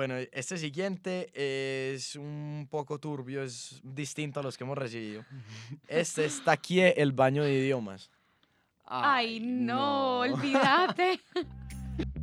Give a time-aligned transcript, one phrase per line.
[0.00, 5.26] Bueno, este siguiente es un poco turbio, es distinto a los que hemos recibido.
[5.86, 8.10] Este es Taquie, el baño de idiomas.
[8.86, 11.20] Ay, no, olvídate.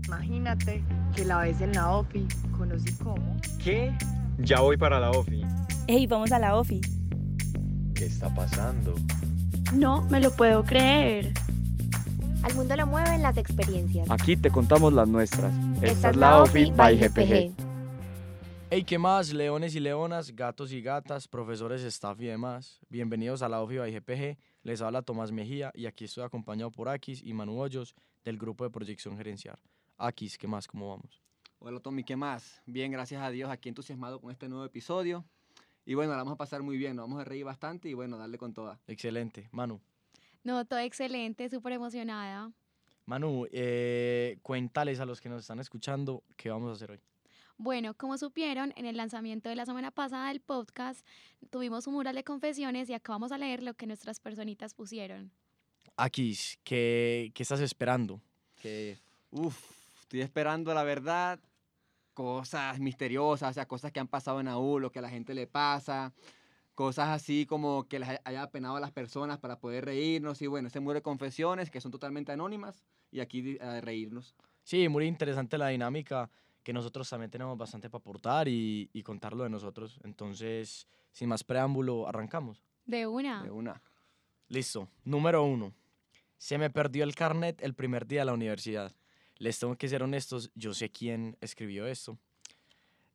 [0.08, 0.84] Imagínate
[1.16, 2.28] que la ves en la OFI,
[2.58, 3.38] conocí cómo.
[3.63, 3.96] ¿Qué?
[4.39, 5.46] Ya voy para la OFI.
[5.86, 6.82] Ey, vamos a la OFI.
[7.94, 8.96] ¿Qué está pasando?
[9.75, 11.32] No me lo puedo creer.
[12.41, 14.09] Al mundo lo mueven las experiencias.
[14.09, 15.54] Aquí te contamos las nuestras.
[15.84, 17.66] Esta es la OFI by GPG.
[18.70, 19.31] Hey, ¿qué más?
[19.31, 22.82] Leones y leonas, gatos y gatas, profesores, staff y demás.
[22.89, 24.37] Bienvenidos a la OFI by GPG.
[24.64, 27.95] Les habla Tomás Mejía y aquí estoy acompañado por Akis y Manu Hoyos
[28.25, 29.57] del grupo de proyección gerencial.
[29.97, 30.68] Akis, ¿qué más?
[30.68, 31.23] ¿Cómo vamos?
[31.59, 32.61] Hola Tommy, ¿qué más?
[32.66, 35.23] Bien, gracias a Dios, aquí entusiasmado con este nuevo episodio.
[35.86, 38.17] Y bueno, la vamos a pasar muy bien, nos vamos a reír bastante y bueno,
[38.17, 38.81] darle con toda.
[38.86, 39.47] Excelente.
[39.53, 39.80] Manu.
[40.44, 42.52] No, todo excelente, súper emocionada.
[43.06, 47.00] Manu, eh, cuéntales a los que nos están escuchando qué vamos a hacer hoy.
[47.59, 51.03] Bueno, como supieron, en el lanzamiento de la semana pasada del podcast
[51.50, 55.31] tuvimos un mural de confesiones y acá vamos a leer lo que nuestras personitas pusieron.
[55.96, 58.22] Akis, ¿qué, qué estás esperando?
[58.62, 59.00] ¿Qué,
[59.31, 59.59] Uf,
[60.02, 61.40] estoy esperando la verdad,
[62.14, 65.34] cosas misteriosas, o sea, cosas que han pasado en AU, lo que a la gente
[65.34, 66.14] le pasa,
[66.76, 70.68] cosas así como que les haya penado a las personas para poder reírnos y bueno,
[70.68, 74.36] ese muro de confesiones que son totalmente anónimas y aquí a reírnos.
[74.64, 76.30] Sí, muy interesante la dinámica
[76.68, 80.02] que nosotros también tenemos bastante para aportar y, y contarlo de nosotros.
[80.04, 82.62] Entonces, sin más preámbulo, arrancamos.
[82.86, 83.42] De una.
[83.42, 83.82] De una.
[84.50, 84.90] Listo.
[85.06, 85.74] Número uno.
[86.38, 88.94] Se me perdió el carnet el primer día de la universidad.
[89.38, 92.18] Les tengo que ser honestos, yo sé quién escribió esto,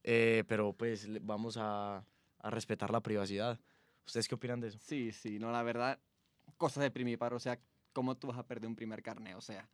[0.02, 2.06] eh, pero pues vamos a,
[2.38, 3.60] a respetar la privacidad.
[4.06, 4.78] ¿Ustedes qué opinan de eso?
[4.78, 5.98] Sí, sí, no, la verdad,
[6.56, 7.60] cosas de primiparo, o sea,
[7.92, 9.36] ¿cómo tú vas a perder un primer carnet?
[9.36, 9.68] O sea,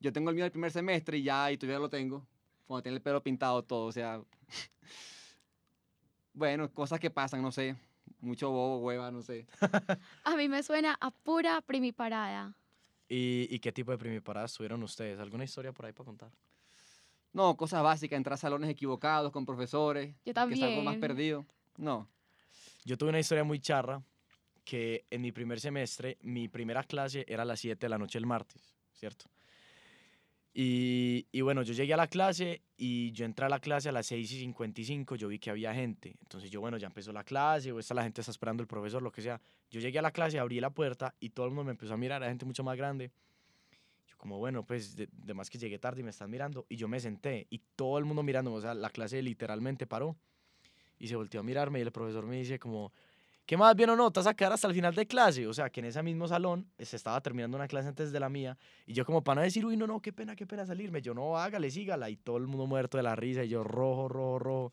[0.00, 2.26] yo tengo el mío del primer semestre y ya, y todavía lo tengo,
[2.68, 4.20] cuando tiene el pelo pintado todo, o sea,
[6.32, 7.76] bueno, cosas que pasan, no sé,
[8.20, 9.46] mucho bobo, hueva, no sé.
[10.24, 12.54] A mí me suena a pura primiparada.
[13.08, 15.18] ¿Y, y qué tipo de primiparadas tuvieron ustedes?
[15.18, 16.30] ¿Alguna historia por ahí para contar?
[17.32, 21.00] No, cosas básicas, entrar a salones equivocados con profesores, Yo que es algo más también.
[21.00, 21.46] perdido.
[21.76, 22.08] No,
[22.84, 24.02] Yo tuve una historia muy charra
[24.64, 28.18] que en mi primer semestre, mi primera clase era a las 7 de la noche
[28.18, 29.26] el martes, ¿cierto?
[30.60, 33.92] Y, y bueno, yo llegué a la clase y yo entré a la clase a
[33.92, 36.16] las 6 y 55, yo vi que había gente.
[36.20, 39.00] Entonces yo, bueno, ya empezó la clase, o esta la gente está esperando el profesor,
[39.00, 39.40] lo que sea.
[39.70, 41.96] Yo llegué a la clase, abrí la puerta y todo el mundo me empezó a
[41.96, 43.12] mirar, era gente mucho más grande.
[44.08, 46.66] Yo como, bueno, pues de, de más que llegué tarde y me están mirando.
[46.68, 50.16] Y yo me senté y todo el mundo mirándome, o sea, la clase literalmente paró.
[50.98, 52.92] Y se volteó a mirarme y el profesor me dice como,
[53.48, 54.10] ¿qué más bien o no?
[54.10, 55.46] ¿Te vas a quedar hasta el final de clase?
[55.46, 58.20] O sea, que en ese mismo salón eh, se estaba terminando una clase antes de
[58.20, 58.58] la mía.
[58.86, 61.00] Y yo como para no decir, uy, no, no, qué pena, qué pena salirme.
[61.00, 62.10] Yo, no, hágale, sígala.
[62.10, 63.44] Y todo el mundo muerto de la risa.
[63.44, 64.72] Y yo, rojo, rojo, rojo.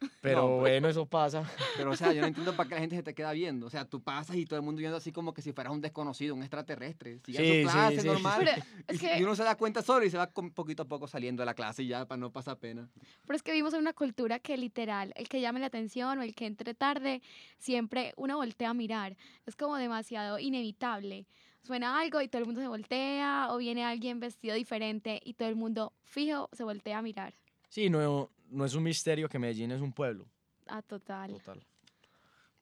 [0.20, 1.42] Pero No, bueno, eso pasa.
[1.76, 3.66] pero o sea, yo no entiendo para qué la gente se te queda viendo.
[3.66, 5.80] O sea, tú pasas y todo el mundo viendo así como que si fueras un
[5.80, 7.20] desconocido, un extraterrestre.
[7.24, 8.06] Sigue Sí, su clase sí.
[8.06, 8.38] normal.
[8.44, 8.52] Pero
[8.88, 10.86] y, es si- que- y uno se da cuenta solo y se va poquito a
[10.86, 12.88] poco saliendo de la clase y ya para no pasar pena.
[13.26, 16.22] Pero es que vivimos en una cultura que literal, el que llame la atención o
[16.22, 17.20] el que entre tarde,
[17.58, 19.16] siempre uno voltea a mirar.
[19.46, 21.26] Es como demasiado inevitable.
[21.62, 25.48] Suena algo y todo el mundo se voltea, o viene alguien vestido diferente y todo
[25.48, 27.34] el mundo fijo se voltea a mirar.
[27.70, 30.26] Sí, no, no es un misterio que Medellín es un pueblo.
[30.66, 31.30] Ah, total.
[31.32, 31.62] Total.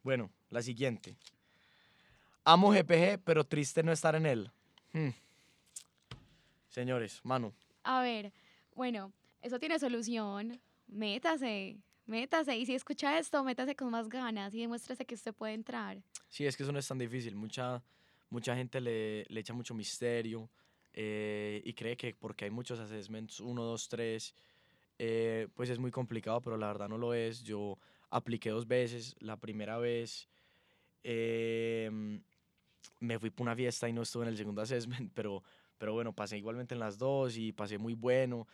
[0.02, 1.16] Bueno, la siguiente.
[2.44, 4.50] Amo GPG, pero triste no estar en él.
[4.92, 5.10] Hmm.
[6.68, 7.52] Señores, Manu.
[7.84, 8.32] A ver,
[8.74, 10.60] bueno, eso tiene solución.
[10.88, 11.76] Métase,
[12.06, 12.56] métase.
[12.56, 16.02] Y si escucha esto, métase con más ganas y demuéstrese que usted puede entrar.
[16.28, 17.36] Sí, es que eso no es tan difícil.
[17.36, 17.82] Mucha,
[18.30, 20.50] mucha gente le, le echa mucho misterio
[20.94, 24.34] eh, y cree que porque hay muchos assessments, uno, dos, tres,
[24.98, 27.42] eh, pues es muy complicado, pero la verdad no lo es.
[27.42, 27.78] Yo
[28.10, 29.16] apliqué dos veces.
[29.20, 30.28] La primera vez
[31.02, 31.90] eh,
[33.00, 35.42] me fui para una fiesta y no estuve en el segundo assessment, pero,
[35.78, 38.46] pero bueno, pasé igualmente en las dos y pasé muy bueno.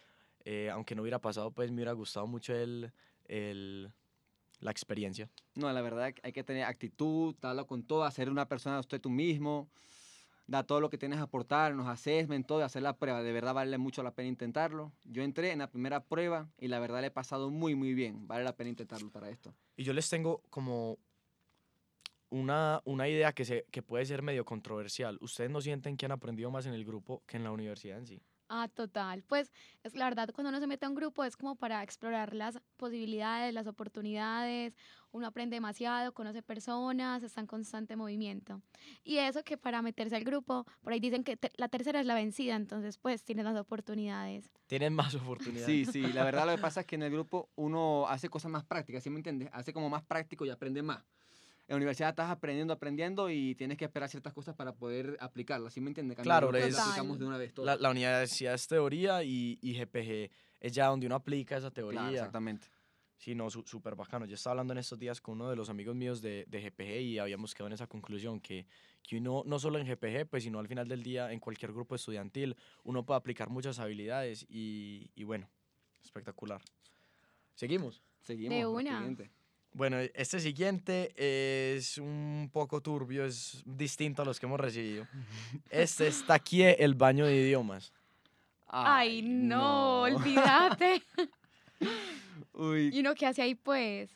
[0.45, 2.91] Eh, aunque no hubiera pasado, pues me hubiera gustado mucho el,
[3.27, 3.93] el,
[4.61, 5.29] la experiencia.
[5.55, 9.11] No, la verdad hay que tener actitud, darlo con todo, ser una persona usted tú
[9.11, 9.69] mismo,
[10.49, 13.23] da todo lo que tienes a aportar, nos assessment, todo, hacer la prueba.
[13.23, 14.93] De verdad vale mucho la pena intentarlo.
[15.05, 18.27] Yo entré en la primera prueba y la verdad le he pasado muy, muy bien.
[18.27, 19.55] Vale la pena intentarlo para esto.
[19.77, 20.99] Y yo les tengo como
[22.31, 25.19] una, una idea que, se, que puede ser medio controversial.
[25.21, 28.07] ¿Ustedes no sienten que han aprendido más en el grupo que en la universidad en
[28.07, 28.23] sí?
[28.51, 29.23] Ah, total.
[29.25, 29.53] Pues
[29.83, 32.59] es la verdad, cuando uno se mete a un grupo es como para explorar las
[32.79, 34.75] posibilidades, las oportunidades.
[35.11, 38.63] Uno aprende demasiado, conoce personas, está en constante movimiento.
[39.05, 42.07] Y eso que para meterse al grupo, por ahí dicen que te- la tercera es
[42.07, 44.51] la vencida, entonces pues tienes más oportunidades.
[44.67, 45.67] Tienen más oportunidades.
[45.67, 48.51] Sí, sí, la verdad lo que pasa es que en el grupo uno hace cosas
[48.51, 49.51] más prácticas, ¿sí me entiendes?
[49.53, 51.05] Hace como más práctico y aprende más.
[51.69, 55.75] En la universidad estás aprendiendo, aprendiendo y tienes que esperar ciertas cosas para poder aplicarlas,
[55.75, 56.17] ¿sí me entiendes?
[56.19, 57.67] En Claro, es- lo aplicamos de una vez todo.
[57.67, 60.31] La, la universidad es teoría y, y GPG
[60.61, 62.01] es ya donde uno aplica esa teoría.
[62.01, 62.69] Claro, exactamente.
[63.19, 64.25] Sí, no, su- súper bacano.
[64.25, 67.01] Yo estaba hablando en estos días con uno de los amigos míos de, de GPG
[67.03, 68.65] y habíamos quedado en esa conclusión que,
[69.03, 71.95] que uno, no solo en GPG, pues, sino al final del día en cualquier grupo
[71.97, 75.51] estudiantil, uno puede aplicar muchas habilidades y, y bueno,
[76.03, 76.63] espectacular.
[77.55, 78.01] Seguimos.
[78.23, 78.57] Seguimos.
[78.59, 78.97] De una.
[78.99, 79.31] siguiente.
[79.79, 85.07] Bueno, este siguiente es un poco turbio, es distinto a los que hemos recibido.
[85.71, 87.93] Este está aquí el baño de idiomas.
[88.67, 91.01] Ay, no, olvídate.
[92.55, 94.11] Uy, ¿Y uno qué hace ahí pues?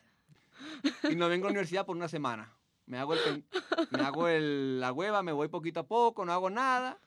[1.08, 2.52] y no vengo a la universidad por una semana.
[2.86, 3.44] Me hago, el,
[3.92, 6.98] me hago el- la hueva, me voy poquito a poco, no hago nada.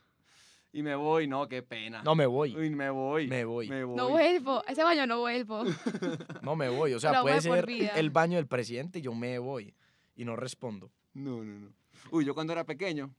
[0.75, 2.03] Y me voy, no, qué pena.
[2.03, 3.27] No me voy, Uy, me voy.
[3.29, 3.95] me voy, Me voy.
[3.95, 5.63] No vuelvo, a ese baño no vuelvo.
[6.41, 6.93] no me voy.
[6.93, 9.73] O sea, puede ser el baño del presidente y yo me voy
[10.17, 10.91] y no respondo.
[11.13, 11.69] No, no, no.
[12.11, 13.09] Uy, yo cuando era pequeño,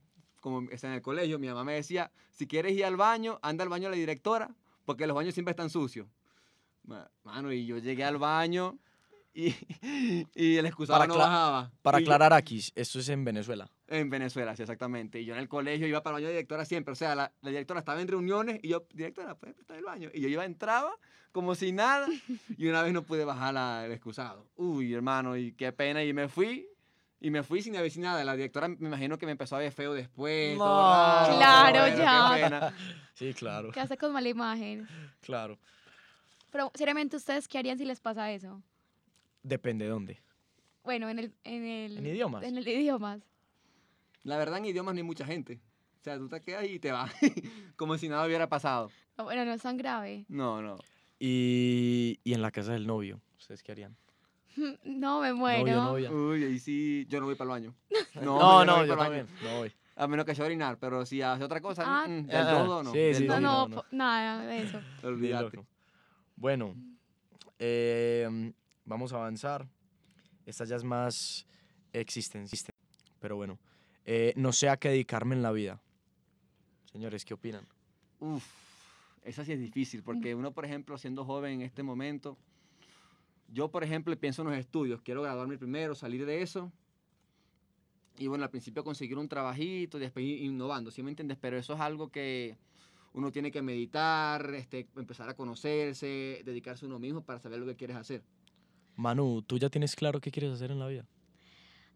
[0.43, 3.65] como estaba en el colegio, mi mamá me decía, si quieres ir al baño, anda
[3.65, 4.55] al baño de la directora,
[4.85, 6.07] porque los baños siempre están sucios.
[6.85, 8.79] Ma- Mano, y yo llegué al baño
[9.33, 9.55] y,
[10.35, 11.73] y el excusado Para no bajaba.
[11.81, 13.71] Para Y yo- aclarar aquí, esto es en Venezuela.
[13.89, 15.21] En Venezuela, sí, exactamente.
[15.21, 16.93] Y yo en el colegio iba para el baño de directora siempre.
[16.93, 20.11] O sea, la, la directora estaba en reuniones y yo, directora, ¿puedes prestar el baño?
[20.13, 20.93] Y yo iba, entraba
[21.33, 22.09] como si nada.
[22.57, 24.47] Y una vez no pude bajar la- el excusado.
[24.57, 26.03] Uy, hermano, y qué pena.
[26.03, 26.67] Y me fui.
[27.19, 28.25] Y me fui sin avisar nada.
[28.25, 30.57] La directora me imagino que me empezó a ver feo después.
[30.59, 30.93] todo No.
[30.93, 31.37] raro.
[31.39, 32.31] Claro, Bueno, qué ya.
[32.35, 32.75] pena.
[33.15, 34.87] Sí, claro, ¿Qué hace con mala imagen?
[35.23, 35.59] claro.
[36.53, 38.63] Pero seriamente, ¿ustedes qué harían si les pasa eso?
[39.43, 40.23] Depende de dónde.
[40.85, 41.33] Bueno, en el...
[41.45, 42.45] En, el, ¿En idiomas?
[42.45, 43.23] En el idiomas.
[44.27, 45.61] La verdad, en idiomas no hay mucha gente.
[46.01, 47.13] O sea, tú te quedas y te vas.
[47.77, 48.91] como si nada hubiera pasado.
[49.17, 50.25] No, Bueno, no es tan grave.
[50.29, 50.79] No, no.
[51.19, 53.97] Y, y en la casa del novio, ¿ustedes qué harían?
[54.85, 55.61] No, me muero.
[55.67, 56.11] Novio, novia.
[56.13, 57.75] Uy, ahí sí, yo no voy para el baño.
[58.23, 59.27] No, yo no, voy yo también.
[59.43, 59.73] No voy.
[59.99, 62.07] A menos que sea orinar, pero si hace otra cosa, Ah.
[62.09, 62.93] mm, del Ah, todo no.
[62.93, 63.85] sí, sí, No, todo sí, no, no, no.
[63.93, 64.81] nada de eso.
[65.05, 65.65] Olvídate.
[66.37, 66.75] Bueno,
[67.59, 68.53] eh,
[68.85, 69.67] vamos a avanzar.
[70.45, 71.47] Esta ya es más
[71.93, 72.75] existencial.
[73.21, 73.59] Pero bueno,
[74.07, 75.81] eh, no sé a qué dedicarme en la vida.
[76.93, 77.67] Señores, ¿qué opinan?
[78.21, 78.47] Uf,
[79.25, 82.39] esa sí es difícil, porque uno, por ejemplo, siendo joven en este momento,
[83.53, 86.73] yo, por ejemplo, pienso en los estudios, quiero graduarme primero, salir de eso,
[88.17, 91.37] y bueno, al principio conseguir un trabajito, después ir innovando, ¿sí me entiendes?
[91.41, 92.57] Pero eso es algo que
[93.13, 97.67] uno tiene que meditar, este, empezar a conocerse, dedicarse a uno mismo para saber lo
[97.67, 98.23] que quieres hacer.
[98.95, 101.07] Manu, ¿tú ya tienes claro qué quieres hacer en la vida?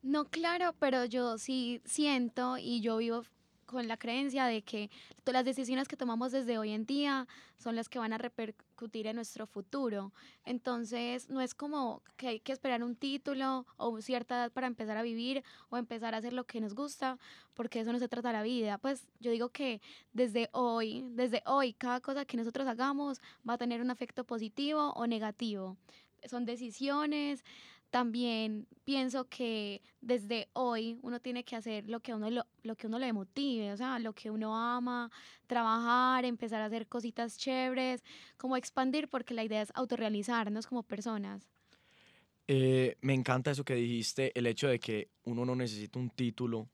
[0.03, 3.23] No, claro, pero yo sí siento y yo vivo
[3.67, 4.91] con la creencia de que
[5.25, 9.07] to- las decisiones que tomamos desde hoy en día son las que van a repercutir
[9.07, 10.13] en nuestro futuro.
[10.45, 14.97] Entonces, no es como que hay que esperar un título o cierta edad para empezar
[14.97, 17.19] a vivir o empezar a hacer lo que nos gusta,
[17.55, 18.79] porque eso no se trata la vida.
[18.79, 19.81] Pues yo digo que
[20.15, 24.93] desde hoy, desde hoy, cada cosa que nosotros hagamos va a tener un efecto positivo
[24.97, 25.77] o negativo.
[26.29, 27.45] Son decisiones,
[27.91, 32.87] también pienso que desde hoy uno tiene que hacer lo que uno lo, lo que
[32.87, 35.11] uno le motive, o sea, lo que uno ama,
[35.47, 38.03] trabajar, empezar a hacer cositas chéveres,
[38.37, 41.49] como expandir, porque la idea es autorrealizarnos como personas.
[42.47, 46.69] Eh, me encanta eso que dijiste, el hecho de que uno no necesita un título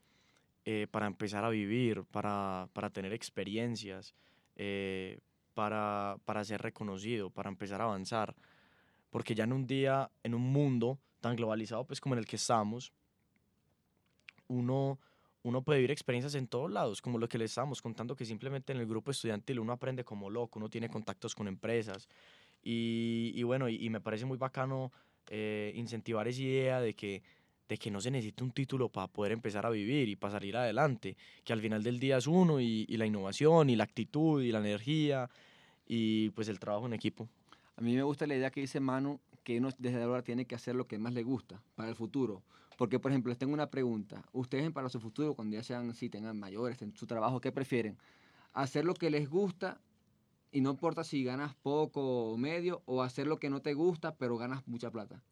[0.65, 4.15] eh, para empezar a vivir, para, para tener experiencias,
[4.55, 5.19] eh,
[5.53, 8.35] para, para ser reconocido, para empezar a avanzar.
[9.09, 12.35] Porque ya en un día, en un mundo tan globalizado pues como en el que
[12.35, 12.91] estamos,
[14.47, 14.99] uno,
[15.43, 18.73] uno puede vivir experiencias en todos lados, como lo que le estábamos contando, que simplemente
[18.73, 22.07] en el grupo estudiantil uno aprende como loco, uno tiene contactos con empresas.
[22.63, 24.91] Y, y bueno, y, y me parece muy bacano
[25.29, 27.21] eh, incentivar esa idea de que,
[27.67, 30.55] de que no se necesita un título para poder empezar a vivir y para salir
[30.55, 34.41] adelante, que al final del día es uno y, y la innovación y la actitud
[34.41, 35.29] y la energía
[35.85, 37.27] y pues el trabajo en equipo.
[37.75, 40.55] A mí me gusta la idea que dice Manu, que uno desde ahora tiene que
[40.55, 42.43] hacer lo que más le gusta para el futuro.
[42.77, 44.25] Porque, por ejemplo, les tengo una pregunta.
[44.33, 47.97] Ustedes para su futuro, cuando ya sean, si tengan mayores en su trabajo, ¿qué prefieren?
[48.51, 49.79] ¿Hacer lo que les gusta
[50.51, 54.15] y no importa si ganas poco o medio, o hacer lo que no te gusta
[54.17, 55.23] pero ganas mucha plata?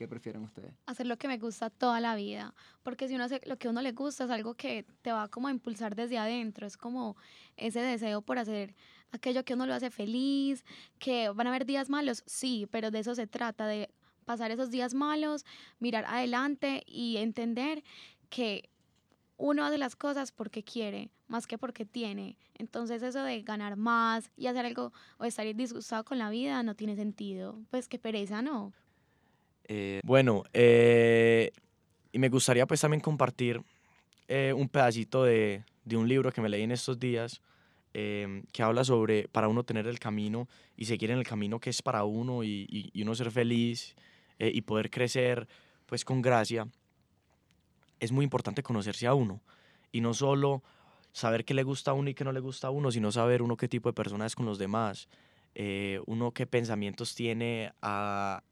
[0.00, 0.72] ¿Qué prefieren ustedes?
[0.86, 3.70] hacer lo que me gusta toda la vida, porque si uno hace lo que a
[3.70, 7.18] uno le gusta es algo que te va como a impulsar desde adentro, es como
[7.58, 8.74] ese deseo por hacer
[9.12, 10.64] aquello que uno lo hace feliz,
[10.98, 13.90] que van a haber días malos, sí, pero de eso se trata, de
[14.24, 15.44] pasar esos días malos,
[15.80, 17.84] mirar adelante y entender
[18.30, 18.70] que
[19.36, 22.38] uno hace las cosas porque quiere, más que porque tiene.
[22.54, 26.74] Entonces eso de ganar más y hacer algo o estar disgustado con la vida no
[26.74, 27.60] tiene sentido.
[27.68, 28.72] Pues qué pereza, ¿no?
[29.72, 31.52] Eh, bueno, eh,
[32.10, 33.62] y me gustaría pues también compartir
[34.26, 37.40] eh, un pedacito de, de un libro que me leí en estos días
[37.94, 41.70] em, que habla sobre para uno tener el camino y seguir en el camino que
[41.70, 43.94] es para uno y, y- uno ser feliz
[44.40, 45.46] y poder crecer
[45.86, 46.66] pues con gracia.
[48.00, 49.40] Es muy importante conocerse a uno
[49.92, 50.62] y no solo
[51.12, 53.42] saber qué le gusta a uno y qué no le gusta a uno, sino saber
[53.42, 55.08] uno qué tipo de persona es con los demás,
[56.06, 58.42] uno qué pensamientos tiene a,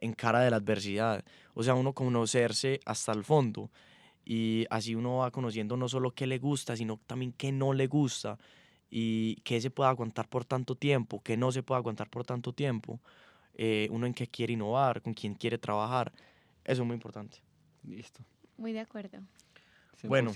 [0.00, 1.24] en cara de la adversidad.
[1.54, 3.70] O sea, uno conocerse hasta el fondo.
[4.24, 7.86] Y así uno va conociendo no solo qué le gusta, sino también qué no le
[7.86, 8.38] gusta.
[8.90, 12.52] Y qué se puede aguantar por tanto tiempo, qué no se puede aguantar por tanto
[12.52, 13.00] tiempo.
[13.54, 16.12] eh, uno en qué quiere innovar, con quién quiere trabajar.
[16.64, 17.38] Eso es muy importante.
[17.84, 18.20] Listo.
[18.56, 19.18] Muy de acuerdo.
[20.02, 20.08] 100%.
[20.08, 20.32] Bueno.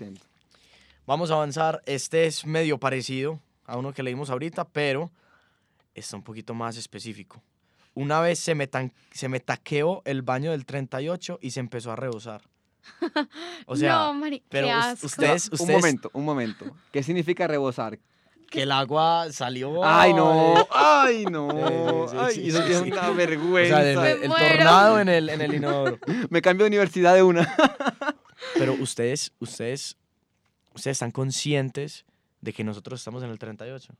[1.06, 1.82] Vamos a avanzar.
[1.86, 5.10] Este es medio parecido a uno que leímos ahorita, pero
[5.94, 7.42] está un poquito más específico.
[7.94, 11.92] Una vez se me, tan- se me taqueó el baño del 38 y se empezó
[11.92, 12.42] a rebosar.
[13.66, 15.06] O sea, no, Mari, qué pero asco.
[15.06, 16.76] ustedes, un ustedes, momento, un momento.
[16.92, 17.98] ¿Qué significa rebosar?
[18.50, 19.82] que el agua salió.
[19.84, 22.06] Ay, no, ay, no.
[22.08, 22.92] Sí, sí, Ay, sí, eso sí, es sí.
[22.92, 23.76] una O vergüenza.
[23.82, 25.98] sea, el, el tornado en el, en el inodoro.
[26.30, 27.52] Me cambio de universidad de una.
[28.54, 29.96] Pero ustedes, ustedes,
[30.72, 32.04] ustedes están conscientes
[32.42, 33.92] de que nosotros estamos en el 38.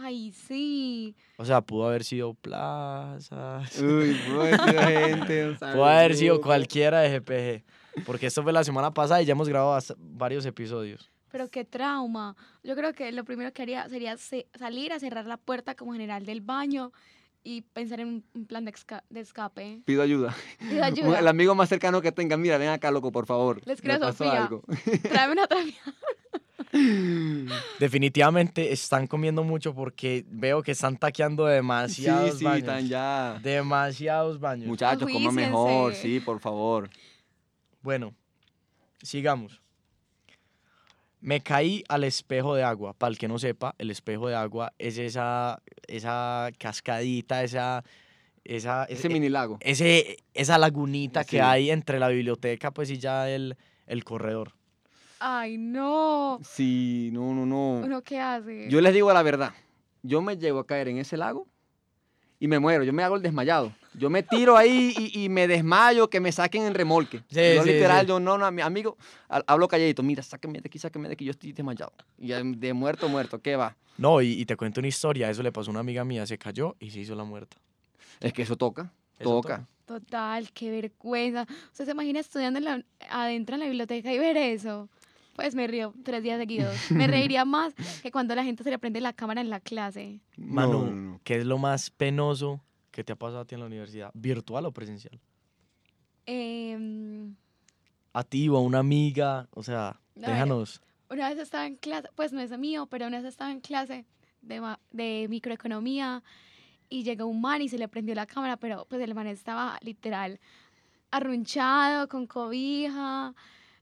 [0.00, 1.16] Ay, sí.
[1.36, 5.56] O sea, pudo haber sido Plaza, Uy, buena gente.
[5.58, 8.04] pudo haber sido cualquiera de GPG.
[8.06, 11.10] Porque esto fue la semana pasada y ya hemos grabado varios episodios.
[11.30, 12.36] Pero qué trauma.
[12.62, 15.92] Yo creo que lo primero que haría sería se- salir a cerrar la puerta como
[15.92, 16.92] general del baño
[17.42, 19.82] y pensar en un, plan de, esca- de escape.
[19.84, 20.34] Pido ayuda.
[20.58, 21.18] Pido ayuda.
[21.18, 23.60] El amigo más cercano que tenga, mira, ven acá, loco, por favor.
[23.66, 24.44] Les creo, Sofía.
[24.44, 24.62] algo.
[25.02, 25.74] Tráeme una tramia.
[27.78, 32.58] Definitivamente están comiendo mucho porque veo que están taqueando Sí, demasiados sí, baños.
[32.60, 33.40] están ya.
[33.42, 34.66] Demasiados baños.
[34.68, 35.46] Muchachos, coman Ajuíciense.
[35.50, 36.90] mejor, sí, por favor.
[37.82, 38.14] Bueno,
[39.02, 39.60] sigamos.
[41.20, 42.92] Me caí al espejo de agua.
[42.92, 47.82] Para el que no sepa, el espejo de agua es esa, esa cascadita, esa,
[48.44, 49.58] esa, Ese e- mini lago.
[49.60, 51.40] ese- esa lagunita que Sí.
[51.40, 53.56] hay entre la biblioteca pues y ya el,
[53.86, 54.52] el corredor.
[55.20, 56.40] Ay, no.
[56.44, 57.80] Sí, no, no, no.
[57.84, 58.68] ¿Uno qué hace?
[58.70, 59.52] Yo les digo la verdad.
[60.02, 61.46] Yo me llego a caer en ese lago
[62.38, 62.84] y me muero.
[62.84, 63.72] Yo me hago el desmayado.
[63.94, 67.18] Yo me tiro ahí y, y me desmayo, que me saquen en remolque.
[67.30, 68.08] Sí, yo sí, literal, sí.
[68.08, 68.96] yo no, no, mi amigo,
[69.28, 70.04] ha- hablo calladito.
[70.04, 71.92] Mira, sáquenme de aquí, sáquenme de aquí, yo estoy desmayado.
[72.16, 73.76] Y de muerto, muerto, ¿qué va?
[73.96, 75.28] No, y, y te cuento una historia.
[75.28, 76.24] Eso le pasó a una amiga mía.
[76.26, 77.56] Se cayó y se hizo la muerta.
[78.20, 79.66] Es que eso toca, Eso toca.
[79.84, 81.46] Total, qué vergüenza.
[81.72, 84.88] ¿Usted se imagina estudiando en la- adentro en la biblioteca y ver eso?
[85.38, 86.74] Pues me río tres días seguidos.
[86.90, 90.18] Me reiría más que cuando la gente se le prende la cámara en la clase.
[90.36, 91.20] Manu, No, no, no.
[91.22, 94.10] ¿qué es lo más penoso que te ha pasado a ti en la universidad?
[94.14, 95.20] ¿Virtual o presencial?
[96.26, 97.36] Em,
[98.12, 99.46] A ti o a una amiga.
[99.52, 100.30] O sea, ver.
[100.30, 100.82] déjanos.
[101.08, 104.06] una vez estaba en clase, pues no es mío, pero una vez estaba en clase
[104.42, 106.24] de, ma- de microeconomía
[106.88, 109.78] y llegó un man y se le prendió la cámara, pero pues el man estaba
[109.82, 110.40] literal
[111.12, 113.34] arrunchado, con cobija,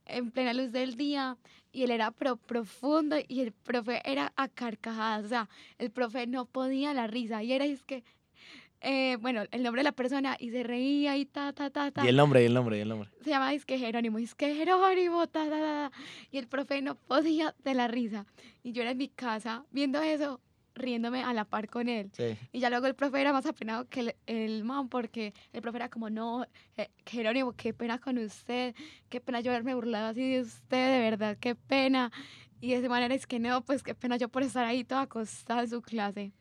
[0.07, 1.37] en plena luz del día,
[1.71, 6.25] y él era pro profundo y el profe era a carcajadas, o sea, el profe
[6.27, 8.03] no podía la risa y era es que,
[8.81, 12.05] eh, bueno, el nombre de la persona y se reía y ta, ta, ta, ta
[12.05, 13.09] Y el nombre, y el nombre, y el nombre.
[13.23, 15.91] se llama Disque Jerónimo, Disque Jerónimo, ta, ta, ta, ta.
[16.31, 18.25] y el profe no podía de la risa.
[18.63, 20.39] Y yo era en mi casa viendo eso,
[20.77, 22.09] riéndome a la par con él.
[22.13, 22.37] Sí.
[22.51, 25.77] Y ya luego el profe era más apenado que el, el man, porque el profe
[25.77, 26.45] era como, no,
[26.77, 28.73] eh, Jerónimo, qué pena con usted,
[29.09, 32.11] qué pena yo haberme burlado así de usted, de verdad, qué pena.
[32.61, 35.01] Y de esa manera es que no, pues qué pena yo por estar ahí toda
[35.01, 36.31] acostada en su clase.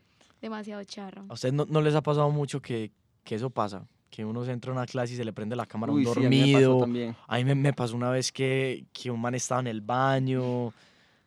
[0.40, 1.24] Demasiado charro.
[1.28, 2.90] ¿A ustedes no, no les ha pasado mucho que,
[3.24, 3.86] que eso pasa?
[4.10, 6.00] Que uno se entra a una clase y se le prende la cámara a un
[6.00, 6.80] Uy, sí, a mí me pasó dormido.
[6.80, 7.16] también.
[7.26, 10.72] A mí me, me pasó una vez que, que un man estaba en el baño.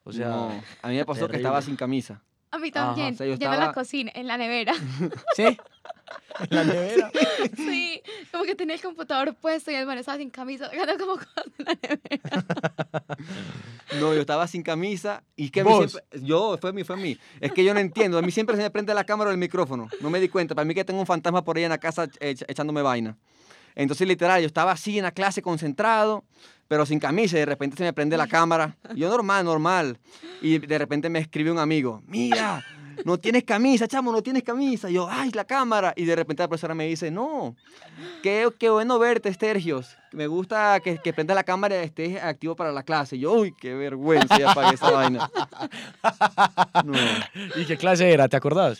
[0.03, 0.51] O sea, No,
[0.81, 1.65] a mí me pasó que estaba terrible.
[1.71, 2.21] sin camisa.
[2.51, 4.73] A mí Ajá, también, o sea, yo lleva en la estaba- cocina, en la nevera.
[5.35, 5.43] ¿sí?
[5.43, 5.57] En
[6.49, 7.11] la nevera.
[7.55, 8.01] Sí,
[8.31, 11.73] Como que tenía el computador puesto y el man estaba sin camisa, como cosas la
[11.81, 12.45] nevera.
[13.99, 16.99] No, yo estaba sin camisa y que a siempre- yo, fue a mí, fue a
[16.99, 17.17] mí.
[17.39, 19.39] Es que yo no entiendo, a mí siempre se me prende la cámara o el
[19.39, 19.87] micrófono.
[20.01, 22.05] No me di cuenta, para mí que tengo un fantasma por ahí en la casa
[22.07, 23.17] ech- echándome vaina.
[23.75, 26.23] Entonces, literal, yo estaba así en la clase concentrado,
[26.69, 28.77] pero sin camisa y de repente se me prende la cámara.
[28.95, 29.97] Yo normal, normal.
[30.39, 32.63] Y de repente me escribe un amigo, mira,
[33.03, 34.87] no tienes camisa, chamo, no tienes camisa.
[34.87, 35.93] Y yo, ay, la cámara.
[35.95, 37.55] Y de repente la profesora me dice, no,
[38.21, 39.97] qué, qué bueno verte, Sergios.
[40.11, 43.15] Me gusta que, que prendas la cámara y estés activo para la clase.
[43.15, 45.29] Y yo, uy, qué vergüenza, ya apagué esa vaina.
[46.85, 46.93] No.
[47.55, 48.27] ¿Y qué clase era?
[48.27, 48.79] ¿Te acordás?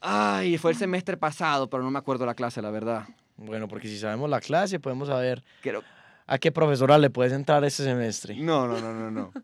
[0.00, 3.04] Ay, fue el semestre pasado, pero no me acuerdo la clase, la verdad.
[3.36, 5.82] Bueno, porque si sabemos la clase, podemos saber Creo...
[6.30, 8.36] a qué profesora le puedes entrar este semestre.
[8.36, 9.32] No, no, no, no, no.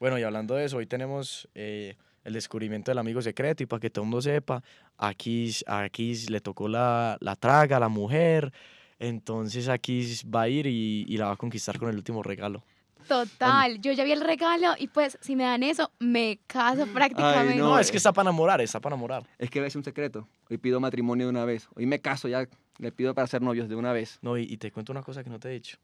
[0.00, 3.80] Bueno, y hablando de eso, hoy tenemos eh, el descubrimiento del amigo secreto y para
[3.80, 4.62] que todo el mundo sepa,
[4.96, 8.52] aquí, aquí le tocó la, la traga a la mujer,
[9.00, 12.62] entonces aquí va a ir y, y la va a conquistar con el último regalo.
[13.08, 17.56] Total, yo ya vi el regalo y pues si me dan eso, me caso prácticamente.
[17.56, 19.24] No, No, es que está para enamorar, está para enamorar.
[19.36, 20.28] Es que es un secreto.
[20.48, 21.68] Hoy pido matrimonio de una vez.
[21.74, 22.46] Hoy me caso ya.
[22.78, 24.20] Le pido para ser novios de una vez.
[24.22, 25.76] No, y, y te cuento una cosa que no te he dicho.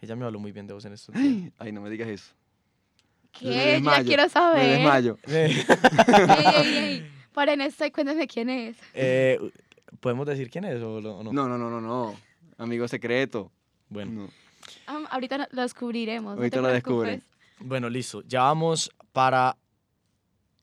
[0.00, 1.52] Ella me habló muy bien de vos en estos días.
[1.58, 2.32] Ay, no me digas eso.
[3.42, 3.80] Me ¿Qué?
[3.82, 4.76] Ya quiero Me saber.
[4.78, 5.18] desmayo.
[5.26, 5.64] Ey,
[6.06, 7.10] ey, ey.
[7.32, 8.76] Paren esto y cuéntenme quién es.
[8.94, 9.38] Eh,
[10.00, 11.32] ¿Podemos decir quién es o, lo- o no?
[11.32, 12.16] No, no, no, no, no.
[12.56, 13.50] Amigo secreto.
[13.88, 14.28] Bueno, No.
[14.86, 16.34] Ah, ahorita no- lo descubriremos.
[16.34, 17.22] no Ahorita lo preocupes.
[17.60, 18.22] bueno, listo.
[18.26, 19.56] Ya vamos para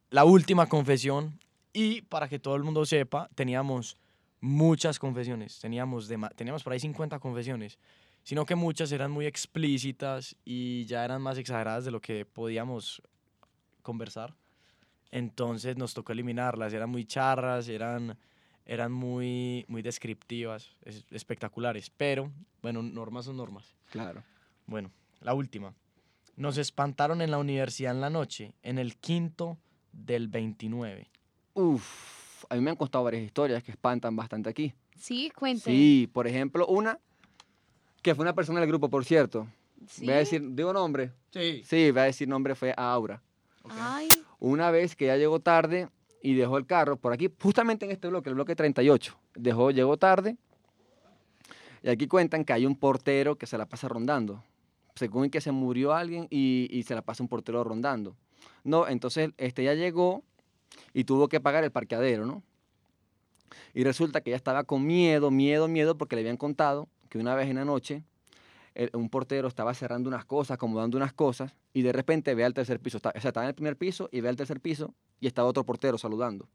[0.10, 1.40] la última confesión
[1.74, 3.98] y para que todo el mundo sepa, teníamos
[4.42, 5.60] muchas confesiones.
[5.60, 7.80] Teníamos, dema- teníamos por ahí 50 confesiones.
[8.26, 13.02] Sino que muchas eran muy explícitas y ya eran más exageradas de lo que podíamos
[13.84, 14.34] conversar.
[15.12, 16.74] Entonces nos tocó eliminarlas.
[16.74, 18.18] Eran muy charras, eran,
[18.66, 21.92] eran muy, muy descriptivas, es- espectaculares.
[21.96, 22.32] Pero,
[22.64, 23.76] bueno, normas son normas.
[23.92, 24.24] Claro.
[24.66, 24.92] Bueno,
[25.22, 25.74] la última.
[26.36, 29.58] Nos espantaron en la universidad en la noche, en el quinto
[29.94, 31.10] del 29.
[31.54, 34.74] Uf, a mí me han contado varias historias que espantan bastante aquí.
[34.98, 35.64] Sí, cuente.
[35.70, 37.00] Sí, por ejemplo, una
[38.06, 39.48] que fue una persona del grupo, por cierto.
[39.88, 40.06] ¿Sí?
[40.06, 41.12] Voy a decir, digo nombre.
[41.32, 41.64] Sí.
[41.66, 43.20] Sí, voy a decir nombre, fue Aura.
[43.68, 44.08] Ay,
[44.38, 45.90] Una vez que ya llegó tarde
[46.22, 49.98] y dejó el carro por aquí, justamente en este bloque, el bloque 38, dejó, llegó
[49.98, 50.38] tarde.
[51.82, 54.44] Y aquí cuentan que hay un portero que se la pasa rondando.
[54.94, 58.16] Según que se murió alguien y, y se la pasa un portero rondando.
[58.64, 60.22] No, entonces este ya llegó
[60.94, 62.44] y tuvo que pagar el parqueadero, ¿no?
[63.74, 67.36] Y resulta que ella estaba con miedo, miedo, miedo, porque le habían contado que una
[67.36, 68.04] vez en la noche
[68.74, 72.54] el- un portero estaba cerrando unas cosas, acomodando unas cosas, y de repente ve al
[72.54, 72.98] tercer piso.
[72.98, 75.48] Está- o sea, estaba en el primer piso y ve al tercer piso y estaba
[75.48, 76.48] otro portero saludando.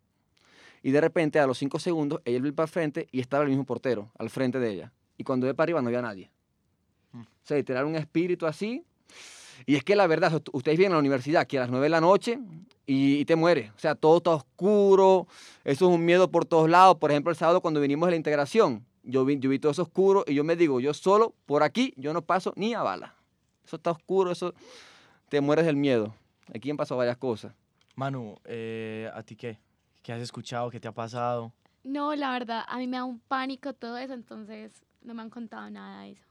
[0.83, 3.49] Y de repente, a los cinco segundos, ella ve para el frente y estaba el
[3.51, 4.93] mismo portero, al frente de ella.
[5.19, 6.31] Y cuando ve para arriba no había nadie.
[7.13, 7.21] Mm.
[7.21, 8.83] O sea, literal un espíritu así.
[9.67, 11.85] Y es que la verdad, ust- ustedes vienen a la universidad aquí a las 9
[11.85, 12.39] de la noche
[12.87, 13.71] y, y te mueres.
[13.77, 15.27] O sea, todo está oscuro,
[15.65, 16.97] eso es un miedo por todos lados.
[16.97, 19.83] Por ejemplo, el sábado cuando vinimos de la integración, yo vi, yo vi todo eso
[19.83, 23.15] oscuro y yo me digo, yo solo por aquí, yo no paso ni a bala.
[23.65, 24.55] Eso está oscuro, eso
[25.29, 26.15] te mueres del miedo.
[26.55, 27.55] Aquí han pasado varias cosas.
[27.95, 29.59] Manu, eh, ¿a ti qué?
[30.03, 30.71] ¿Qué has escuchado?
[30.71, 31.53] ¿Qué te ha pasado?
[31.83, 35.31] no, la verdad, a mí me da un pánico todo eso, entonces no me han
[35.31, 36.27] contado nada de eso.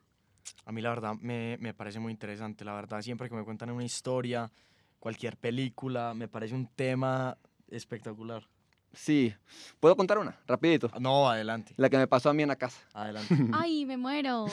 [0.65, 2.65] A mí la verdad me, me parece muy interesante.
[2.65, 4.51] La verdad, siempre que me cuentan una historia,
[4.99, 8.47] cualquier película, me parece un tema espectacular.
[8.93, 9.33] Sí.
[9.79, 10.37] ¿Puedo contar una?
[10.47, 10.89] Rapidito.
[10.99, 12.79] No, adelante, La que me pasó a mí en la casa.
[12.93, 13.35] adelante.
[13.53, 14.45] Ay, me muero.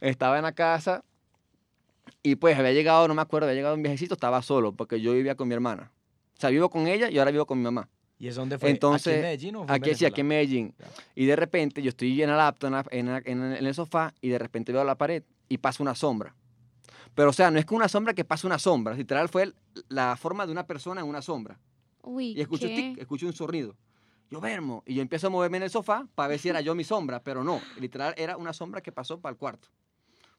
[0.00, 1.02] Estaba en la casa
[2.22, 5.12] y pues había llegado, no me acuerdo, había llegado un viejecito, estaba solo porque yo
[5.12, 5.90] vivía con mi hermana.
[6.36, 7.88] O sea, vivo con ella y ahora vivo con mi mamá.
[8.18, 8.70] ¿Y es dónde fue?
[8.70, 10.26] Entonces, ¿Aquí en Medellín o fue en Aquí sí, aquí en?
[10.28, 10.74] Medellín.
[10.78, 10.86] Ya.
[11.14, 14.12] Y de repente yo estoy en la laptop, en, la- en el- en el sofá,
[14.20, 16.34] y de repente veo la pared y pasa una sombra.
[17.14, 18.94] Pero o sea, no es que una sombra que pasa una sombra.
[18.94, 19.54] Literal fue el-
[19.88, 21.58] la forma de una persona en una sombra.
[22.04, 22.94] Uy, Y escucho, ¿qué?
[22.96, 23.76] tic, un sonido.
[24.30, 24.82] Yo vermo.
[24.86, 27.22] Y yo empiezo a moverme en el sofá para ver si era yo mi sombra,
[27.22, 27.60] pero no.
[27.78, 29.68] Literal era una sombra que pasó para el cuarto.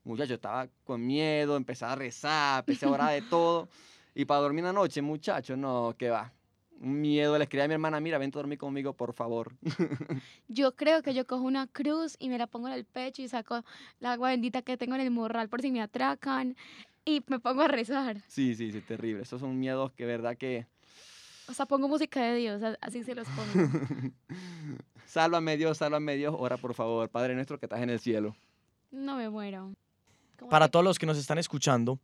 [0.04, 3.68] Muchacho, estaba con miedo, empecé a rezar, empecé a orar de todo.
[4.14, 6.32] Y para dormir una noche, muchacho, no, que va.
[6.80, 9.56] Un miedo, le escribí a mi hermana, mira, ven a dormir conmigo, por favor.
[10.48, 13.28] Yo creo que yo cojo una cruz y me la pongo en el pecho y
[13.30, 13.64] saco
[14.00, 16.56] la agua bendita que tengo en el morral por si me atracan
[17.06, 18.22] y me pongo a rezar.
[18.28, 19.24] Sí, sí, sí, terrible.
[19.24, 20.68] Esos son miedos que, verdad, que...
[21.48, 23.70] O sea, pongo música de Dios, así se los pongo.
[25.06, 28.36] sálvame Dios, sálvame Dios, ora por favor, Padre nuestro que estás en el cielo.
[28.92, 29.74] No me muero.
[30.40, 32.00] ¿Cómo Para te- todos los que nos están escuchando,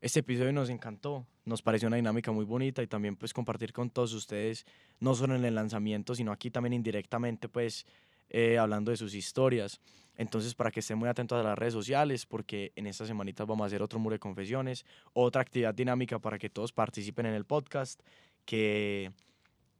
[0.00, 3.90] este episodio nos encantó, nos pareció una dinámica muy bonita y también pues compartir con
[3.90, 4.64] todos ustedes,
[5.00, 7.86] no solo en el lanzamiento, sino aquí también indirectamente pues
[8.30, 9.80] eh, hablando de sus historias.
[10.16, 13.62] Entonces, para que estén muy atentos a las redes sociales, porque en estas semanitas vamos
[13.62, 17.44] a hacer otro muro de confesiones, otra actividad dinámica para que todos participen en el
[17.44, 18.00] podcast,
[18.48, 19.12] que,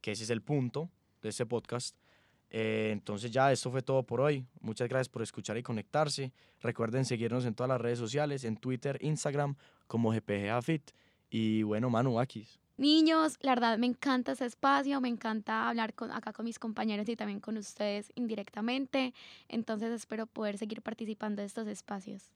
[0.03, 0.91] ese es el punto
[1.23, 1.97] de este podcast.
[2.51, 4.45] Eh, entonces ya, esto fue todo por hoy.
[4.61, 6.31] Muchas gracias por escuchar y conectarse.
[6.61, 9.55] Recuerden seguirnos en todas las redes sociales, en Twitter, Instagram,
[9.87, 10.91] como GPGAFIT.
[11.31, 12.59] Y bueno, Manu, Akis.
[12.77, 17.09] Niños, la verdad me encanta ese espacio, me encanta hablar con, acá con mis compañeros
[17.09, 19.15] y también con ustedes indirectamente.
[19.47, 22.29] Entonces espero poder seguir participando de estos espacios.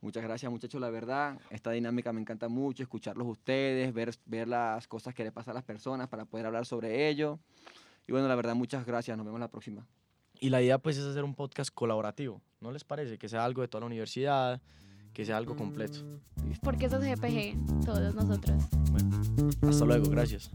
[0.00, 0.80] Muchas gracias, muchachos.
[0.80, 5.32] La verdad, esta dinámica me encanta mucho, escucharlos ustedes, ver, ver las cosas que le
[5.32, 7.40] pasan a las personas para poder hablar sobre ello.
[8.06, 9.16] Y bueno, la verdad, muchas gracias.
[9.16, 9.86] Nos vemos la próxima.
[10.40, 12.40] Y la idea, pues, es hacer un podcast colaborativo.
[12.60, 13.18] ¿No les parece?
[13.18, 14.62] Que sea algo de toda la universidad,
[15.12, 15.98] que sea algo completo.
[16.62, 18.56] Porque eso es GPG, todos nosotros.
[18.92, 19.20] Bueno,
[19.68, 20.08] hasta luego.
[20.10, 20.50] Gracias.